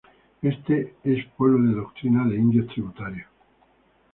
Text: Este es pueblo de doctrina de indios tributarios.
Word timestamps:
Este 0.41 0.95
es 1.03 1.23
pueblo 1.37 1.69
de 1.69 1.75
doctrina 1.75 2.27
de 2.27 2.35
indios 2.35 2.65
tributarios. 2.69 3.27